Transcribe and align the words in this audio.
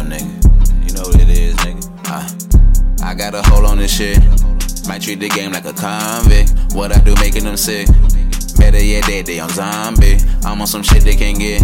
up, 0.00 0.06
nigga. 0.06 0.88
You 0.88 0.94
know 0.94 1.02
what 1.02 1.20
it 1.20 1.28
is, 1.28 1.54
nigga. 1.56 1.84
Uh, 2.06 3.04
I 3.04 3.14
got 3.14 3.34
a 3.34 3.42
hold 3.42 3.64
on 3.64 3.78
this 3.78 3.94
shit. 3.94 4.18
Might 4.88 5.02
treat 5.02 5.20
the 5.20 5.28
game 5.28 5.52
like 5.52 5.64
a 5.64 5.72
convict. 5.72 6.74
What 6.74 6.96
I 6.96 7.00
do 7.00 7.14
making 7.16 7.44
them 7.44 7.56
sick. 7.56 7.86
Better 8.56 8.82
yet, 8.82 9.04
they, 9.06 9.22
they 9.22 9.40
on 9.40 9.50
zombie. 9.50 10.18
I'm 10.44 10.60
on 10.60 10.66
some 10.66 10.82
shit 10.82 11.04
they 11.04 11.16
can't 11.16 11.38
get. 11.38 11.62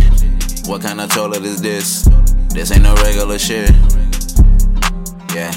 What 0.67 0.83
kind 0.83 1.01
of 1.01 1.11
toilet 1.11 1.45
is 1.45 1.61
this? 1.63 2.09
This 2.49 2.73
ain't 2.73 2.83
no 2.83 2.95
regular 2.97 3.39
shit. 3.39 3.71
Yeah. 5.35 5.53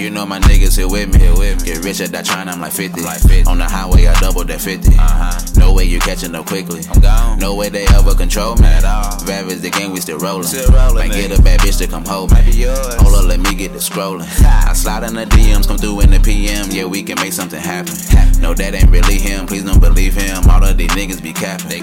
You 0.00 0.08
know 0.08 0.24
my 0.24 0.38
niggas 0.40 0.78
here 0.78 0.88
with 0.88 1.12
me. 1.12 1.20
Here 1.20 1.36
with 1.36 1.60
me. 1.60 1.74
Get 1.74 1.84
rich 1.84 2.00
at 2.00 2.08
that 2.12 2.24
China, 2.24 2.52
I'm 2.52 2.60
like 2.62 2.72
50. 2.72 3.02
like 3.02 3.20
50. 3.20 3.44
On 3.44 3.58
the 3.58 3.66
highway, 3.66 4.06
I 4.06 4.18
double 4.18 4.44
that 4.44 4.58
50. 4.58 4.96
Uh-huh. 4.96 5.60
No 5.60 5.74
way 5.74 5.84
you 5.84 5.98
catching 5.98 6.34
up 6.34 6.46
quickly. 6.46 6.80
I'm 6.88 7.02
gone. 7.02 7.38
No 7.38 7.54
way 7.54 7.68
they 7.68 7.84
ever 7.88 8.14
control 8.14 8.56
me. 8.56 8.66
At 8.66 8.82
all. 8.82 9.22
Ravage 9.26 9.60
the 9.60 9.68
game, 9.68 9.92
we 9.92 10.00
still 10.00 10.18
rolling. 10.18 10.44
Still 10.44 10.72
rolling, 10.72 11.08
Might 11.08 11.12
get 11.12 11.38
a 11.38 11.42
bad 11.42 11.60
bitch 11.60 11.76
to 11.80 11.86
come 11.86 12.06
hold 12.06 12.30
me. 12.30 12.38
Might 12.38 12.46
be 12.46 12.56
yours. 12.56 12.94
Hold 12.94 13.14
up, 13.14 13.24
let 13.26 13.40
me 13.40 13.54
get 13.54 13.74
the 13.74 13.78
scrolling. 13.78 14.24
I 14.42 14.72
slide 14.72 15.04
in 15.04 15.12
the 15.12 15.26
DMs, 15.26 15.68
come 15.68 15.76
through 15.76 16.00
in 16.00 16.10
the 16.12 16.20
PM. 16.20 16.70
Yeah, 16.70 16.86
we 16.86 17.02
can 17.02 17.20
make 17.20 17.34
something 17.34 17.60
happen. 17.60 17.92
No, 18.40 18.54
that 18.54 18.74
ain't 18.74 18.88
really 18.88 19.18
him. 19.18 19.46
Please 19.46 19.64
don't 19.64 19.80
believe 19.80 20.14
him. 20.14 20.48
All 20.48 20.64
of 20.64 20.78
these 20.78 20.88
niggas 20.92 21.22
be 21.22 21.34
capping. 21.34 21.82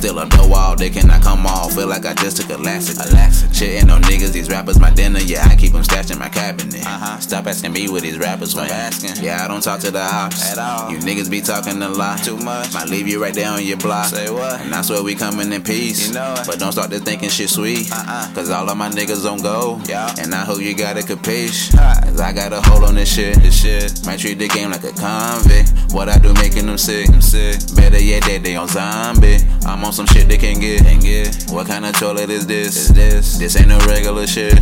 They. 0.00 0.06
I'm 0.06 0.14
still 0.14 0.18
a 0.18 0.28
dough 0.28 0.48
wall. 0.48 0.76
They 0.76 0.90
cannot 0.90 1.22
come 1.22 1.46
off. 1.46 1.74
Feel 1.74 1.86
like 1.86 2.04
I 2.06 2.14
just 2.14 2.36
took 2.36 2.50
a 2.50 2.56
laxative. 2.60 3.10
A 3.10 3.14
laxative. 3.14 3.56
Shit 3.56 3.78
ain't 3.78 3.86
no 3.86 3.98
niggas. 3.98 4.32
These 4.32 4.50
rappers 4.50 4.78
my 4.78 4.90
dinner. 4.90 5.20
Yeah, 5.20 5.46
I 5.48 5.56
keep 5.56 5.72
them 5.72 5.84
stashed 5.84 6.10
in 6.10 6.18
my 6.18 6.28
cabinet. 6.28 6.84
Uh-huh. 6.84 7.18
Stop 7.18 7.46
asking 7.46 7.72
me 7.72 7.88
what 7.88 8.02
these 8.02 8.18
rappers 8.18 8.54
want. 8.54 8.70
asking. 8.70 9.24
Yeah, 9.24 9.44
I 9.44 9.48
don't 9.48 9.62
talk 9.62 9.80
to 9.80 9.90
the 9.90 10.00
ops 10.00 10.52
At 10.52 10.58
all. 10.58 10.90
You 10.90 10.98
niggas 10.98 11.30
be 11.30 11.40
talking 11.40 11.80
a 11.82 11.88
lot. 11.88 12.22
Too 12.22 12.36
much. 12.36 12.74
Might 12.74 12.88
leave 12.88 13.08
you 13.08 13.22
right 13.22 13.34
there 13.34 13.50
on 13.50 13.64
your 13.64 13.78
block. 13.78 14.06
Say 14.06 14.30
what? 14.30 14.60
And 14.60 14.74
I 14.74 14.82
swear 14.82 15.02
we 15.02 15.14
coming 15.14 15.52
in 15.52 15.62
peace. 15.62 16.08
You 16.08 16.14
know 16.14 16.34
it. 16.34 16.46
But 16.46 16.58
don't 16.58 16.72
start 16.72 16.90
to 16.90 16.98
thinking 16.98 17.30
shit 17.30 17.48
sweet. 17.48 17.90
Uh-uh. 17.90 18.34
Cause 18.34 18.50
all 18.50 18.68
of 18.68 18.76
my 18.76 18.90
niggas 18.90 19.30
on 19.30 19.40
go. 19.42 19.80
Yeah. 19.86 20.14
And 20.18 20.34
I 20.34 20.44
hope 20.44 20.60
you 20.60 20.74
got 20.74 20.96
a 20.96 21.00
capiche. 21.00 21.72
Cause 21.72 22.20
I 22.20 22.32
got 22.32 22.52
a 22.52 22.60
hold 22.60 22.84
on 22.84 22.94
this 22.94 23.12
shit. 23.14 23.36
This 23.36 23.62
shit. 23.62 24.04
Might 24.06 24.18
treat 24.18 24.38
the 24.38 24.48
game 24.48 24.70
like 24.70 24.84
a 24.84 24.92
convict. 24.92 25.72
What 25.92 26.08
I 26.08 26.18
do 26.18 26.34
making 26.34 26.66
them 26.66 26.78
sick. 26.78 27.08
I'm 27.08 27.22
sick. 27.22 27.58
Better 27.74 28.02
yet, 28.02 28.24
that 28.24 28.42
they 28.42 28.56
on 28.56 28.68
zombie. 28.68 29.38
I'm 29.64 29.85
on 29.86 29.92
some 29.92 30.06
shit 30.06 30.28
they 30.28 30.36
can't 30.36 30.60
get. 30.60 30.82
Can't 30.82 31.00
get. 31.00 31.46
What 31.48 31.68
kind 31.68 31.86
of 31.86 31.96
toilet 31.96 32.28
is 32.28 32.46
this? 32.46 32.76
Is 32.76 32.88
this? 32.92 33.38
This 33.38 33.56
ain't 33.56 33.68
no 33.68 33.78
regular 33.86 34.26
shit. 34.26 34.54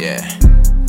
Yeah. 0.00 0.24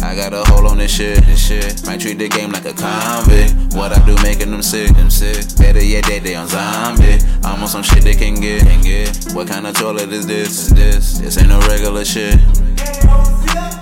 I 0.01 0.15
got 0.15 0.33
a 0.33 0.49
hold 0.49 0.65
on 0.65 0.77
this 0.77 0.95
shit. 0.95 1.25
This 1.25 1.45
shit. 1.45 1.85
Might 1.85 1.99
treat 1.99 2.17
the 2.17 2.29
game 2.29 2.51
like 2.51 2.63
a 2.63 2.73
convict. 2.73 3.75
What 3.75 3.91
I 3.91 4.03
do 4.05 4.15
making 4.23 4.51
them 4.51 4.61
sick. 4.61 4.95
Them 4.95 5.09
sick. 5.09 5.57
Better 5.57 5.83
yet, 5.83 6.05
that 6.05 6.23
they 6.23 6.35
on 6.35 6.47
zombie. 6.47 7.19
I'm 7.43 7.61
on 7.61 7.67
some 7.67 7.83
shit 7.83 8.03
they 8.03 8.15
can 8.15 8.35
get. 8.35 8.61
Can't 8.63 8.83
get. 8.83 9.33
What 9.33 9.49
kind 9.49 9.67
of 9.67 9.75
toilet 9.75 10.09
is 10.13 10.25
this? 10.25 10.67
Is 10.67 10.69
this? 10.69 11.19
This 11.19 11.37
ain't 11.37 11.49
no 11.49 11.59
regular 11.67 12.05
shit. 12.05 12.39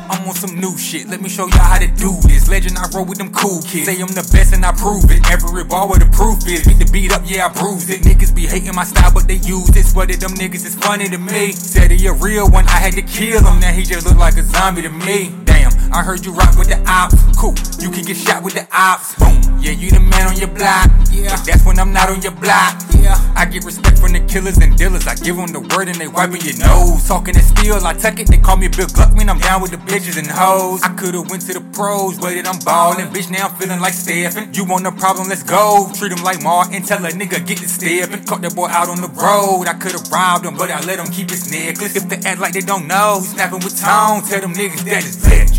I'm 0.09 0.27
on 0.27 0.35
some 0.35 0.55
new 0.59 0.77
shit. 0.77 1.07
Let 1.07 1.21
me 1.21 1.29
show 1.29 1.47
y'all 1.47 1.67
how 1.67 1.79
to 1.79 1.87
do 1.87 2.15
this. 2.23 2.47
Legend, 2.47 2.77
I 2.77 2.87
roll 2.95 3.05
with 3.05 3.17
them 3.17 3.31
cool 3.31 3.61
kids. 3.61 3.85
Say 3.85 3.99
I'm 3.99 4.07
the 4.07 4.23
best 4.31 4.53
and 4.53 4.63
I 4.63 4.71
prove 4.71 5.11
it. 5.11 5.19
Every 5.29 5.63
ball 5.63 5.89
where 5.89 5.99
the 5.99 6.07
proof 6.07 6.47
is. 6.47 6.63
Beat 6.63 6.79
the 6.79 6.89
beat 6.91 7.11
up, 7.11 7.23
yeah, 7.25 7.47
I 7.47 7.49
bruised 7.51 7.89
it. 7.89 8.01
Niggas 8.01 8.33
be 8.33 8.47
hating 8.47 8.73
my 8.73 8.83
style, 8.83 9.11
but 9.13 9.27
they 9.27 9.35
use 9.43 9.75
it. 9.75 9.83
Swear 9.83 10.07
that 10.07 10.19
them 10.19 10.31
niggas 10.31 10.65
is 10.65 10.75
funny 10.75 11.09
to 11.09 11.17
me. 11.17 11.51
Said 11.51 11.91
he 11.91 12.07
a 12.07 12.13
real 12.13 12.49
one, 12.49 12.65
I 12.67 12.79
had 12.79 12.93
to 12.93 13.01
kill 13.01 13.43
him. 13.43 13.59
Now 13.59 13.73
he 13.73 13.83
just 13.83 14.07
look 14.07 14.17
like 14.17 14.37
a 14.37 14.43
zombie 14.43 14.83
to 14.83 14.89
me. 14.89 15.35
Damn, 15.43 15.71
I 15.91 16.03
heard 16.03 16.25
you 16.25 16.31
rock 16.31 16.55
with 16.57 16.69
the 16.69 16.79
ops. 16.87 17.19
Cool, 17.37 17.55
you 17.83 17.91
can 17.91 18.03
get 18.03 18.15
shot 18.15 18.43
with 18.43 18.53
the 18.53 18.67
ops. 18.71 19.15
Boom, 19.19 19.59
yeah, 19.59 19.71
you 19.71 19.91
the 19.91 19.99
man 19.99 20.27
on 20.27 20.37
your 20.37 20.49
block. 20.49 20.87
Yeah, 21.11 21.35
that's 21.43 21.65
when 21.65 21.79
I'm 21.79 21.91
not 21.91 22.09
on 22.09 22.21
your 22.21 22.33
block. 22.33 22.86
I 23.35 23.45
get 23.45 23.63
respect 23.63 23.99
from 23.99 24.13
the 24.13 24.19
killers 24.21 24.57
and 24.57 24.75
dealers. 24.77 25.07
I 25.07 25.15
give 25.15 25.35
them 25.37 25.47
the 25.47 25.61
word 25.61 25.87
and 25.87 25.95
they 25.95 26.07
wiping 26.07 26.41
your 26.41 26.57
nose. 26.57 27.07
Talking 27.07 27.35
that 27.35 27.45
steel, 27.45 27.79
I 27.85 27.93
tuck 27.93 28.19
it. 28.19 28.27
They 28.27 28.37
call 28.37 28.57
me 28.57 28.67
Bill 28.67 28.87
Gluckman. 28.87 29.29
I'm 29.29 29.39
down 29.39 29.61
with 29.61 29.71
the 29.71 29.77
bitches 29.77 30.17
and 30.17 30.27
hoes. 30.27 30.81
I 30.83 30.93
could've 30.95 31.29
went 31.29 31.43
to 31.47 31.53
the 31.53 31.61
pros, 31.71 32.17
but 32.19 32.33
it 32.33 32.47
I'm 32.47 32.59
ballin'. 32.59 33.07
Bitch, 33.13 33.29
now 33.29 33.47
I'm 33.47 33.55
feeling 33.55 33.79
like 33.79 33.93
Stephen. 33.93 34.53
You 34.53 34.65
want 34.65 34.87
a 34.87 34.91
problem? 34.91 35.29
Let's 35.29 35.43
go. 35.43 35.89
Treat 35.95 36.11
him 36.11 36.23
like 36.23 36.41
Martin. 36.41 36.81
Tell 36.83 37.03
a 37.05 37.09
nigga 37.09 37.45
get 37.45 37.59
the 37.59 37.67
steppin'. 37.67 38.25
Caught 38.25 38.41
that 38.41 38.55
boy 38.55 38.67
out 38.67 38.89
on 38.89 39.01
the 39.01 39.09
road. 39.09 39.67
I 39.67 39.73
could've 39.73 40.09
robbed 40.11 40.45
him, 40.45 40.55
but 40.55 40.71
I 40.71 40.81
let 40.85 40.99
him 40.99 41.07
keep 41.07 41.29
his 41.29 41.51
necklace. 41.51 41.95
If 41.95 42.09
they 42.09 42.17
act 42.27 42.39
like 42.39 42.53
they 42.53 42.61
don't 42.61 42.87
know, 42.87 43.19
snapping 43.23 43.59
with 43.59 43.79
tone. 43.79 44.23
Tell 44.23 44.41
them 44.41 44.53
niggas 44.53 44.83
that 44.85 45.03
is. 45.03 45.17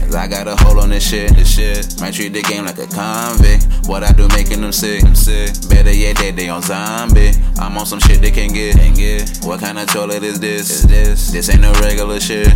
Cause 0.08 0.14
I 0.14 0.26
got 0.26 0.48
a 0.48 0.56
hold 0.64 0.78
on 0.78 0.90
this 0.90 1.08
shit. 1.08 1.34
This 1.36 1.54
shit. 1.54 2.00
Might 2.00 2.14
treat 2.14 2.32
the 2.32 2.42
game 2.42 2.64
like 2.64 2.78
a 2.78 2.86
convict. 2.86 3.66
What 3.86 4.02
I 4.02 4.12
do 4.12 4.26
making 4.28 4.60
them 4.62 4.72
sick. 4.72 5.04
Sick. 5.14 5.52
Better 5.68 5.92
yet, 5.92 6.16
that 6.16 6.34
they 6.34 6.48
on 6.48 6.62
zombie. 6.62 7.32
I'm 7.58 7.76
on 7.76 7.86
some 7.86 8.00
shit 8.00 8.20
they 8.20 8.30
can't 8.30 8.52
get. 8.52 8.76
Can't 8.76 8.96
get. 8.96 9.38
What 9.44 9.60
kind 9.60 9.78
of 9.78 9.86
toilet 9.88 10.22
is 10.22 10.40
this? 10.40 10.70
Is 10.70 10.86
this? 10.86 11.30
This 11.30 11.48
ain't 11.50 11.60
no 11.60 11.72
regular 11.80 12.20
shit. 12.20 12.48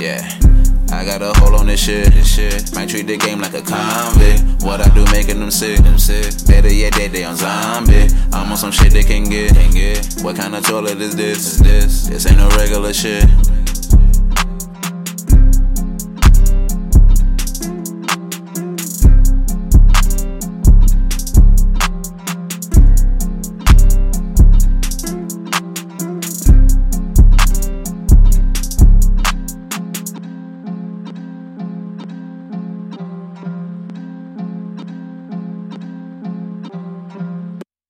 Yeah. 0.00 0.22
I 0.92 1.04
got 1.04 1.20
a 1.20 1.32
hold 1.40 1.54
on 1.54 1.66
this 1.66 1.84
shit. 1.84 2.12
This 2.12 2.34
shit. 2.34 2.74
Might 2.74 2.88
treat 2.88 3.06
the 3.06 3.16
game 3.16 3.40
like 3.40 3.54
a 3.54 3.62
convict. 3.62 4.64
What 4.64 4.80
I 4.80 4.88
do 4.94 5.04
making 5.12 5.40
them 5.40 5.50
sick. 5.50 5.78
Them 5.78 5.98
sick. 5.98 6.46
Better 6.46 6.72
yet, 6.72 6.94
that 6.94 7.12
they 7.12 7.24
on 7.24 7.36
zombie. 7.36 8.08
I'm 8.32 8.50
on 8.50 8.56
some 8.56 8.70
shit 8.70 8.92
they 8.92 9.02
can't 9.02 9.28
get. 9.28 9.54
Can't 9.54 9.74
get. 9.74 10.22
What 10.22 10.36
kind 10.36 10.54
of 10.54 10.64
toilet 10.64 11.00
is 11.00 11.16
this? 11.16 11.38
Is 11.38 11.58
this? 11.58 12.06
This 12.06 12.26
ain't 12.26 12.38
no 12.38 12.48
regular 12.56 12.92
shit. 12.92 13.24